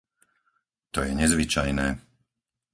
[0.97, 1.87] To je nezvyčajné.